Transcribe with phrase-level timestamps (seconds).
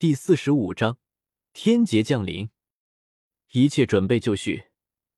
[0.00, 0.96] 第四十五章
[1.52, 2.50] 天劫降临，
[3.50, 4.66] 一切准备就绪，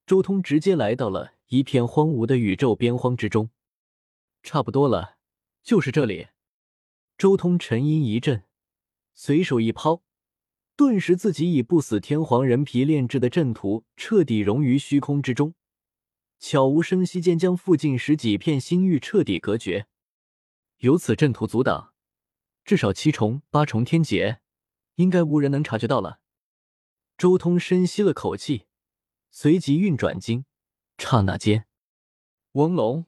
[0.06, 3.50] 周通直接来到了一片荒芜的宇宙边荒之中。
[4.42, 5.18] 差不多了，
[5.62, 6.28] 就是这里。
[7.18, 8.44] 周通沉吟一阵，
[9.12, 10.02] 随手一抛，
[10.76, 15.52] 顿时自己以不死天皇人皮炼制的阵图彻底融于虚空之中，
[16.38, 19.88] 悄无声息间将附近十几片星域彻底隔绝。
[20.78, 21.92] 有此阵图阻挡，
[22.64, 24.40] 至少七重、八重天劫。
[24.96, 26.20] 应该无人能察觉到了。
[27.18, 28.66] 周通深吸了口气，
[29.30, 30.46] 随即运转经，
[30.96, 31.66] 刹那间，
[32.52, 33.04] 嗡隆，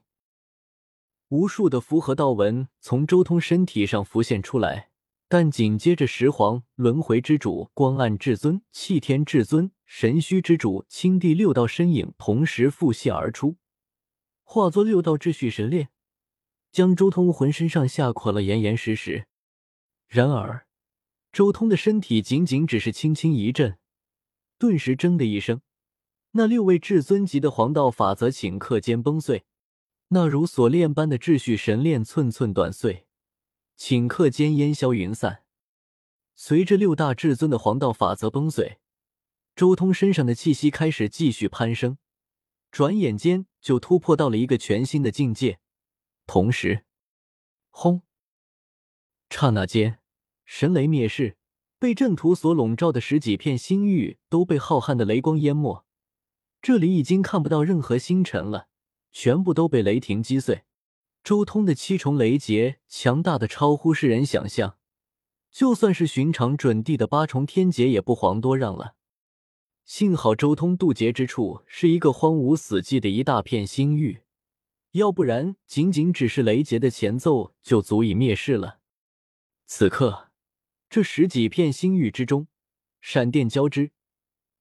[1.29, 4.91] 无数的符合道纹从周通身体上浮现出来。
[5.29, 13.57] 但紧接着，十皇轮回之主、光暗至尊、气天至尊、神虚之主、青帝六道身影同时复现而出，
[14.43, 15.89] 化作六道秩序神链，
[16.71, 19.27] 将周通浑身上下捆了严严实实。
[20.07, 20.67] 然而。
[21.33, 23.79] 周通的身体仅仅只是轻轻一震，
[24.59, 25.63] 顿时“铮”的一声，
[26.33, 29.47] 那六位至尊级的黄道法则顷刻间崩碎，
[30.09, 33.07] 那如锁链般的秩序神链寸寸断碎，
[33.79, 35.45] 顷刻间烟消云散。
[36.35, 38.79] 随着六大至尊的黄道法则崩碎，
[39.57, 41.97] 周通身上的气息开始继续攀升，
[42.71, 45.61] 转眼间就突破到了一个全新的境界。
[46.27, 46.85] 同时，
[47.71, 48.03] 轰！
[49.31, 50.02] 刹那间。
[50.45, 51.37] 神雷灭世，
[51.79, 55.85] 被阵图所笼罩的十几片星域都被浩瀚的雷光淹没，
[56.61, 58.69] 这里已经看不到任何星辰了，
[59.11, 60.63] 全部都被雷霆击碎。
[61.25, 64.77] 周通的七重雷劫强大的超乎世人想象，
[65.51, 68.97] 就算是寻常准帝的八重天劫也不遑多让了。
[69.85, 74.23] 幸好周通渡劫之处是一个荒芜死寂的一大片星域，
[74.93, 78.81] 要不然仅仅只是雷劫的前奏就足以灭世了。
[79.67, 80.32] 此刻。
[80.93, 82.49] 这十几片星域之中，
[83.01, 83.93] 闪电交织，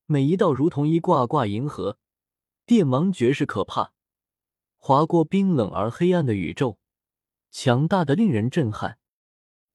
[0.05, 1.97] 每一道如同一挂挂银河，
[2.65, 3.91] 电芒绝世可怕，
[4.77, 6.77] 划过冰冷而黑暗的宇宙，
[7.51, 8.97] 强大的令人震撼。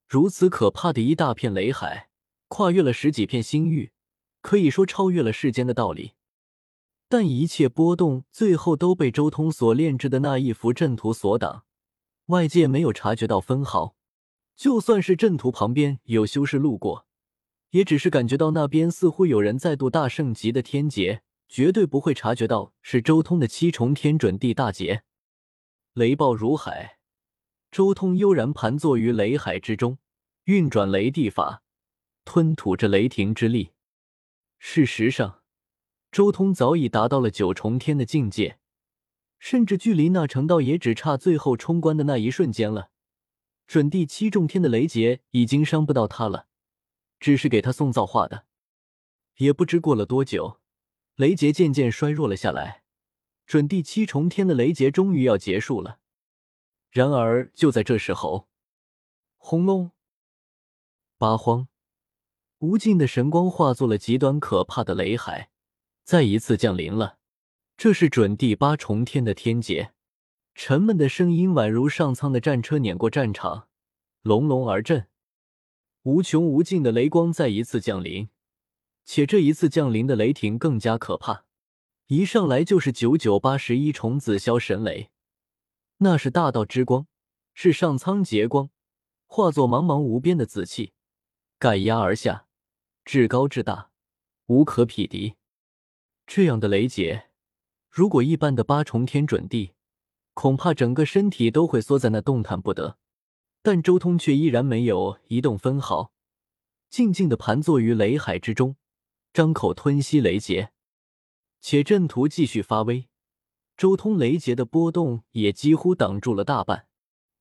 [0.08, 2.08] 如此可怕的一大片雷海，
[2.48, 3.92] 跨越了十几片星域，
[4.40, 6.14] 可以说超越了世间的道理。
[7.06, 11.66] 但一切波动最后都被周通所炼制的那一幅阵图所挡，
[12.28, 13.94] 外界没有察觉到分毫。
[14.56, 17.06] 就算是阵图旁边有修士路过，
[17.70, 25.02] 也只是感觉到那边似乎有人在渡大圣级的天劫，绝对不会察觉到是周通的七重天准地大劫。
[25.92, 26.98] 雷暴如海，
[27.70, 29.98] 周通悠然盘坐于雷海之中，
[30.44, 31.62] 运转雷地法，
[32.24, 33.72] 吞吐着雷霆之力。
[34.58, 35.42] 事实上，
[36.10, 38.58] 周通早已达到了九重天的境界，
[39.38, 42.88] 甚至距离那成道也只差最后冲关的那一瞬间了。
[43.66, 46.46] 准地七重天的雷劫已经伤不到他了，
[47.18, 48.46] 只是给他送造化的。
[49.36, 50.60] 也不知过了多久，
[51.16, 52.84] 雷劫渐渐衰弱了下来，
[53.44, 55.98] 准地七重天的雷劫终于要结束了。
[56.90, 58.48] 然而就在这时候，
[59.36, 59.90] 轰隆！
[61.18, 61.68] 八荒
[62.58, 65.50] 无尽的神光化作了极端可怕的雷海，
[66.04, 67.18] 再一次降临了。
[67.76, 69.92] 这是准地八重天的天劫。
[70.58, 73.68] 沉闷的声音宛如上苍的战车碾过战场，
[74.22, 75.06] 隆隆而震。
[76.04, 78.30] 无穷无尽的雷光再一次降临，
[79.04, 81.44] 且这一次降临的雷霆更加可怕，
[82.06, 85.10] 一上来就是九九八十一重紫霄神雷，
[85.98, 87.06] 那是大道之光，
[87.52, 88.70] 是上苍劫光，
[89.26, 90.94] 化作茫茫无边的紫气，
[91.58, 92.46] 盖压而下，
[93.04, 93.90] 至高至大，
[94.46, 95.34] 无可匹敌。
[96.26, 97.28] 这样的雷劫，
[97.90, 99.75] 如果一般的八重天准地。
[100.36, 102.98] 恐怕整个身体都会缩在那动弹不得，
[103.62, 106.12] 但周通却依然没有移动分毫，
[106.90, 108.76] 静静的盘坐于雷海之中，
[109.32, 110.72] 张口吞吸雷劫，
[111.62, 113.08] 且阵图继续发威，
[113.78, 116.86] 周通雷劫的波动也几乎挡住了大半，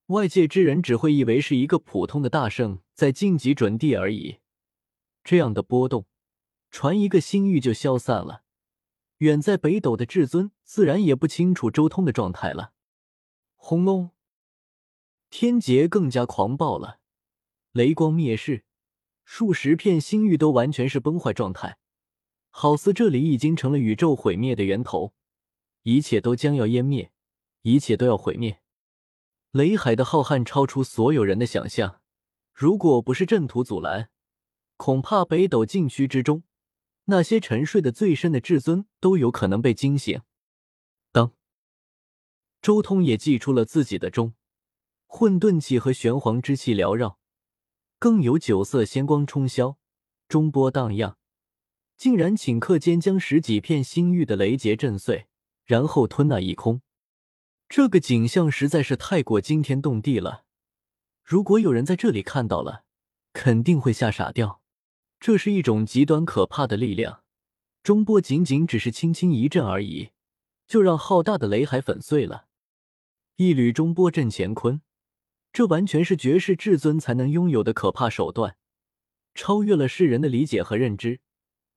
[0.06, 4.38] 外界之人只会以为是一个普通的大圣在晋级准地而已，
[5.22, 6.06] 这样的波动，
[6.71, 8.44] 传一个星域就消散了，
[9.18, 12.71] 远在北斗的至尊自然也不清楚周通的状态了。
[13.67, 14.12] 轰隆！
[15.31, 17.00] 天劫更加狂暴了，
[17.71, 18.63] 雷光灭世，
[19.23, 21.79] 数十片星域都完全是崩坏状态，
[22.51, 25.15] 好似这里已经成了宇宙毁灭的源头，
[25.81, 27.12] 一切都将要湮灭，
[27.63, 28.62] 一切都要毁灭。
[29.50, 32.01] 雷海的浩瀚超出所有人的想象，
[32.53, 34.11] 如果不是阵图阻拦，
[34.77, 36.44] 恐怕北斗禁区之中
[37.06, 40.21] 那些沉睡的最深的至尊都有可能被惊醒。
[42.65, 44.33] 周通也祭出了自己的钟，
[45.06, 47.19] 混沌气和玄黄之气缭绕，
[48.00, 49.75] 更有九色仙光冲霄，
[50.27, 51.15] 中波荡漾，
[51.95, 55.27] 竟然顷刻间将十几片星域的雷劫震碎，
[55.63, 56.81] 然后吞那一空。
[57.69, 60.45] 这个景象实在是太过惊天动地了，
[61.23, 62.85] 如果有人在这里看到了，
[63.31, 64.63] 肯定会吓傻掉。
[65.19, 67.21] 这是一种极端可怕的力量，
[67.83, 70.09] 中波仅仅只是轻轻一震而已，
[70.65, 72.47] 就让浩大的雷海粉碎了。
[73.37, 74.81] 一缕中波震乾坤，
[75.51, 78.55] 这完全是绝世至尊才能拥有的可怕手段，
[79.33, 81.19] 超越了世人的理解和认知。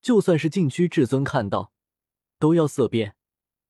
[0.01, 1.73] 就算是禁区至尊看到，
[2.39, 3.17] 都要色变，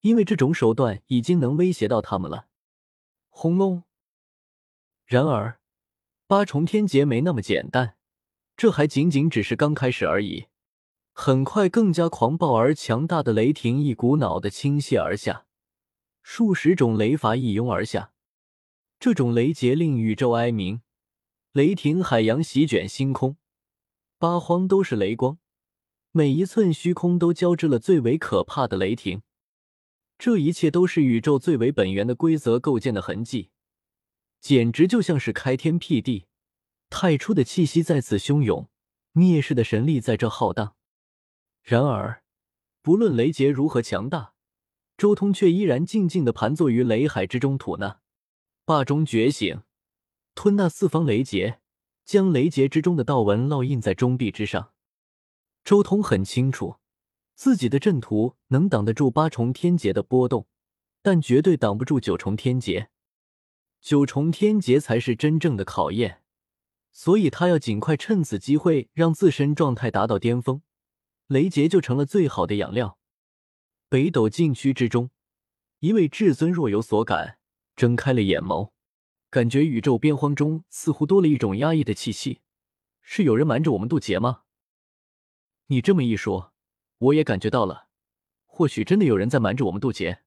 [0.02, 2.48] 因为这种手段已经能威胁到他们了。
[3.30, 3.84] 轰隆！
[5.06, 5.58] 然而，
[6.26, 7.96] 八重天劫没那么简单，
[8.54, 10.48] 这还仅仅只是刚开始而已。
[11.14, 15.46] 很快，更加狂暴而强大的雷霆一股脑的倾泻而下。
[16.30, 18.12] 数十种雷法一拥而下，
[19.00, 20.82] 这种雷劫令宇宙哀鸣，
[21.52, 23.38] 雷霆海洋席卷星空，
[24.18, 25.38] 八荒都是雷光，
[26.12, 29.22] 每一寸虚空都交织了最为可怕的雷霆。
[30.18, 33.48] 这一切都是宇宙最为本源的规则构建的痕迹，
[34.38, 36.26] 简直就像是开天辟地，
[36.90, 38.68] 太初的气息在此汹涌，
[39.12, 40.76] 灭世的神力在这浩荡。
[41.62, 42.22] 然而，
[42.82, 44.34] 不论雷劫如何强大。
[44.98, 48.00] 周通却依然静静的盘坐于雷海之中，吐纳
[48.64, 49.62] 霸中觉醒，
[50.34, 51.60] 吞纳四方雷劫，
[52.04, 54.72] 将雷劫之中的道纹烙印在中壁之上。
[55.62, 56.78] 周通很清楚，
[57.36, 60.48] 自己的阵图能挡得住八重天劫的波动，
[61.00, 62.90] 但绝对挡不住九重天劫。
[63.80, 66.22] 九重天劫才是真正的考验，
[66.90, 70.62] 所以他要尽快趁此机会让自身状态达到巅峰，
[71.28, 72.97] 雷劫就成了最好的养料。
[73.90, 75.10] 北斗禁区之中，
[75.78, 77.38] 一位至尊若有所感，
[77.74, 78.72] 睁开了眼眸，
[79.30, 82.42] 感觉宇宙边荒中似乎多了一种压抑的气息。
[83.00, 84.42] 是有人瞒着我们渡劫吗？
[85.68, 86.52] 你这么一说，
[86.98, 87.88] 我也感觉到了，
[88.44, 90.22] 或许真的有人在瞒着我们渡劫。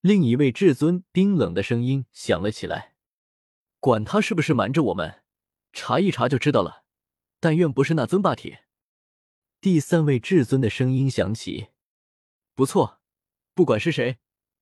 [0.00, 2.96] 另一位至尊冰冷的声音响了起来
[3.78, 5.22] ：“管他是不是瞒着我们，
[5.72, 6.82] 查一查就知道了。
[7.38, 8.56] 但愿不是那尊霸体。”
[9.62, 11.68] 第三位至尊的声音响起。
[12.56, 13.00] 不错，
[13.52, 14.18] 不管是谁，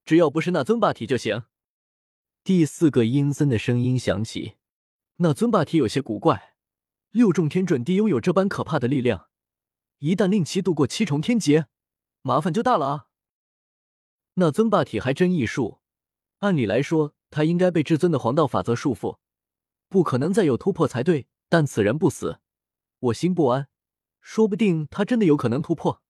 [0.06, 1.44] 只要不是那尊霸体就行。
[2.42, 4.56] 第四个阴森的声音响起
[5.16, 6.54] ：“那尊霸体有些古怪，
[7.10, 9.28] 六重天准地拥有这般可怕的力量，
[9.98, 11.66] 一旦令其度过七重天劫，
[12.22, 13.06] 麻烦就大了啊！”
[14.34, 15.80] 那尊霸体还真异术，
[16.38, 19.18] 按理来说，他应该被至尊的黄道法则束缚，
[19.90, 21.28] 不可能再有突破才对。
[21.50, 22.40] 但此人不死，
[22.98, 23.68] 我心不安，
[24.22, 26.02] 说不定他真的有可能突破。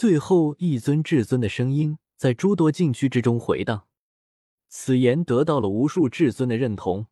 [0.00, 3.86] 最后一尊至尊的声音在诸多禁区之中回荡，
[4.66, 7.08] 此言得到了无数至尊的认同。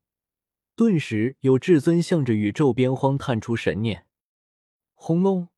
[0.75, 4.07] 顿时有至尊向着宇宙边荒探出神念，
[4.95, 5.49] 轰隆！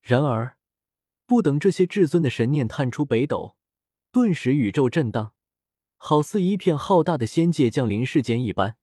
[0.00, 0.56] 然而，
[1.26, 3.58] 不等这些至尊的神念探出北斗，
[4.10, 5.34] 顿时宇宙震荡，
[5.98, 8.78] 好似一片浩大的仙界降临世间一般。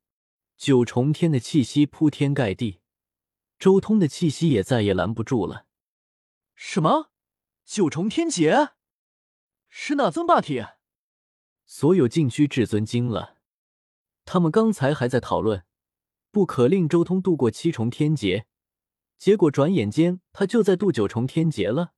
[0.55, 2.81] 九重天的气息铺天盖地，
[3.57, 5.65] 周通的气息也再也拦不住了。
[6.53, 7.09] 什么？
[7.65, 8.71] 九重天劫，
[9.69, 10.65] 是哪尊霸体？
[11.65, 13.37] 所有禁区至尊惊了。
[14.25, 15.65] 他们刚才还在讨论，
[16.29, 18.45] 不可令周通度过七重天劫，
[19.17, 21.93] 结果转眼间他就在渡九重天劫了。